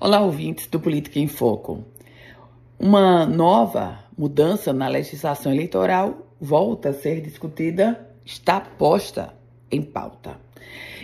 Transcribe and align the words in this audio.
Olá, 0.00 0.20
ouvintes 0.20 0.66
do 0.66 0.80
Política 0.80 1.20
em 1.20 1.28
Foco. 1.28 1.84
Uma 2.78 3.26
nova 3.26 4.04
mudança 4.16 4.72
na 4.72 4.88
legislação 4.88 5.52
eleitoral 5.52 6.26
volta 6.40 6.88
a 6.88 6.92
ser 6.92 7.20
discutida, 7.20 8.08
está 8.24 8.60
posta 8.60 9.32
em 9.70 9.82
pauta. 9.82 10.40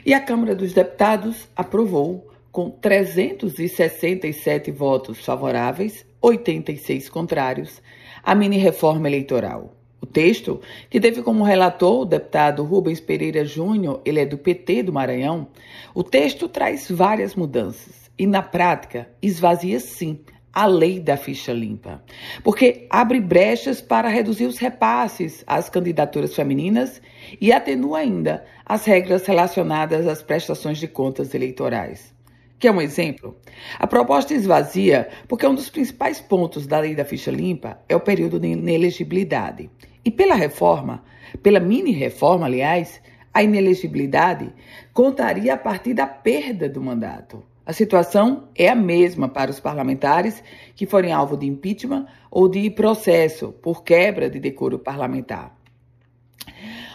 E 0.04 0.14
a 0.14 0.20
Câmara 0.20 0.54
dos 0.54 0.72
Deputados 0.72 1.48
aprovou, 1.54 2.28
com 2.50 2.70
367 2.70 4.72
votos 4.72 5.24
favoráveis, 5.24 6.04
86 6.20 7.08
contrários, 7.08 7.80
a 8.22 8.34
mini-reforma 8.34 9.06
eleitoral. 9.06 9.74
O 10.00 10.06
texto, 10.06 10.60
que 10.90 10.98
teve 10.98 11.22
como 11.22 11.44
relator 11.44 12.00
o 12.00 12.06
deputado 12.06 12.64
Rubens 12.64 13.00
Pereira 13.00 13.44
Júnior, 13.44 14.00
ele 14.04 14.18
é 14.18 14.26
do 14.26 14.38
PT 14.38 14.84
do 14.84 14.92
Maranhão, 14.92 15.46
o 15.94 16.02
texto 16.02 16.48
traz 16.48 16.90
várias 16.90 17.36
mudanças 17.36 18.07
e, 18.18 18.26
na 18.26 18.42
prática, 18.42 19.08
esvazia 19.22 19.78
sim 19.78 20.20
a 20.52 20.66
lei 20.66 20.98
da 20.98 21.16
ficha 21.16 21.52
limpa, 21.52 22.02
porque 22.42 22.86
abre 22.90 23.20
brechas 23.20 23.80
para 23.80 24.08
reduzir 24.08 24.46
os 24.46 24.58
repasses 24.58 25.44
às 25.46 25.68
candidaturas 25.68 26.34
femininas 26.34 27.00
e 27.40 27.52
atenua 27.52 27.98
ainda 27.98 28.44
as 28.66 28.84
regras 28.84 29.24
relacionadas 29.24 30.06
às 30.08 30.20
prestações 30.20 30.78
de 30.78 30.88
contas 30.88 31.32
eleitorais. 31.32 32.12
Quer 32.58 32.72
um 32.72 32.80
exemplo? 32.80 33.36
A 33.78 33.86
proposta 33.86 34.34
esvazia 34.34 35.08
porque 35.28 35.46
um 35.46 35.54
dos 35.54 35.70
principais 35.70 36.20
pontos 36.20 36.66
da 36.66 36.80
lei 36.80 36.92
da 36.92 37.04
ficha 37.04 37.30
limpa 37.30 37.78
é 37.88 37.94
o 37.94 38.00
período 38.00 38.40
de 38.40 38.48
inelegibilidade. 38.48 39.70
E 40.04 40.10
pela 40.10 40.34
reforma, 40.34 41.04
pela 41.40 41.60
mini-reforma, 41.60 42.46
aliás, 42.46 43.00
a 43.32 43.44
inelegibilidade 43.44 44.52
contaria 44.92 45.54
a 45.54 45.56
partir 45.56 45.94
da 45.94 46.08
perda 46.08 46.68
do 46.68 46.82
mandato. 46.82 47.44
A 47.68 47.72
situação 47.74 48.48
é 48.54 48.66
a 48.66 48.74
mesma 48.74 49.28
para 49.28 49.50
os 49.50 49.60
parlamentares 49.60 50.42
que 50.74 50.86
forem 50.86 51.12
alvo 51.12 51.36
de 51.36 51.44
impeachment 51.44 52.06
ou 52.30 52.48
de 52.48 52.70
processo 52.70 53.52
por 53.52 53.84
quebra 53.84 54.30
de 54.30 54.40
decoro 54.40 54.78
parlamentar. 54.78 55.54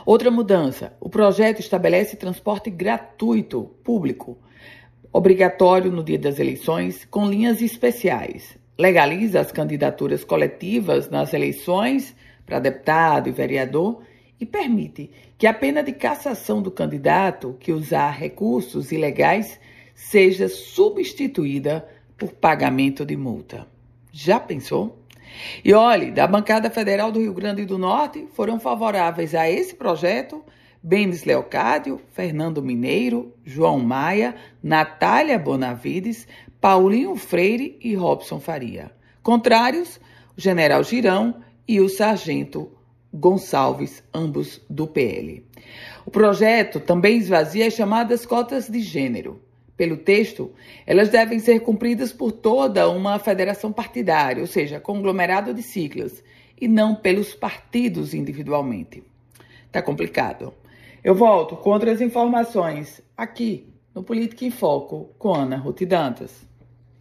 Outra 0.03 0.31
mudança: 0.31 0.97
o 0.99 1.07
projeto 1.07 1.59
estabelece 1.59 2.15
transporte 2.15 2.71
gratuito 2.71 3.69
público, 3.83 4.35
obrigatório 5.11 5.91
no 5.91 6.03
dia 6.03 6.17
das 6.17 6.39
eleições, 6.39 7.05
com 7.05 7.29
linhas 7.29 7.61
especiais. 7.61 8.57
Legaliza 8.75 9.41
as 9.41 9.51
candidaturas 9.51 10.23
coletivas 10.23 11.07
nas 11.07 11.35
eleições 11.35 12.15
para 12.47 12.57
deputado 12.57 13.29
e 13.29 13.31
vereador 13.31 14.01
e 14.39 14.45
permite 14.47 15.11
que 15.37 15.45
a 15.45 15.53
pena 15.53 15.83
de 15.83 15.91
cassação 15.91 16.63
do 16.63 16.71
candidato 16.71 17.55
que 17.59 17.71
usar 17.71 18.09
recursos 18.09 18.91
ilegais 18.91 19.59
seja 19.93 20.49
substituída 20.49 21.87
por 22.17 22.33
pagamento 22.33 23.05
de 23.05 23.15
multa. 23.15 23.67
Já 24.11 24.39
pensou? 24.39 24.99
E 25.63 25.73
olhe, 25.73 26.11
da 26.11 26.27
bancada 26.27 26.69
federal 26.69 27.11
do 27.11 27.19
Rio 27.19 27.33
Grande 27.33 27.65
do 27.65 27.77
Norte 27.77 28.27
foram 28.33 28.59
favoráveis 28.59 29.33
a 29.33 29.49
esse 29.49 29.75
projeto 29.75 30.43
Benes 30.81 31.23
Leocádio, 31.23 32.01
Fernando 32.11 32.61
Mineiro, 32.61 33.33
João 33.43 33.79
Maia, 33.79 34.35
Natália 34.61 35.39
Bonavides, 35.39 36.27
Paulinho 36.59 37.15
Freire 37.15 37.77
e 37.81 37.95
Robson 37.95 38.39
Faria. 38.39 38.91
Contrários, 39.21 39.99
o 40.37 40.41
general 40.41 40.83
Girão 40.83 41.41
e 41.67 41.79
o 41.79 41.87
sargento 41.87 42.71
Gonçalves, 43.13 44.03
ambos 44.13 44.61
do 44.69 44.85
PL. 44.85 45.45
O 46.05 46.11
projeto 46.11 46.79
também 46.79 47.17
esvazia 47.17 47.67
as 47.67 47.73
chamadas 47.73 48.25
cotas 48.25 48.67
de 48.67 48.79
gênero 48.81 49.41
pelo 49.75 49.97
texto, 49.97 50.51
elas 50.85 51.09
devem 51.09 51.39
ser 51.39 51.59
cumpridas 51.61 52.13
por 52.13 52.31
toda 52.31 52.89
uma 52.89 53.17
federação 53.19 53.71
partidária, 53.71 54.41
ou 54.41 54.47
seja, 54.47 54.79
conglomerado 54.79 55.53
de 55.53 55.63
siglas, 55.63 56.23
e 56.59 56.67
não 56.67 56.95
pelos 56.95 57.33
partidos 57.33 58.13
individualmente. 58.13 59.03
Tá 59.71 59.81
complicado. 59.81 60.53
Eu 61.03 61.15
volto 61.15 61.57
com 61.57 61.71
outras 61.71 61.99
informações 61.99 63.01
aqui 63.17 63.67
no 63.93 64.03
Política 64.03 64.45
em 64.45 64.51
Foco 64.51 65.09
com 65.17 65.33
Ana 65.33 65.57
Ruth 65.57 65.83
Dantas. 65.83 66.47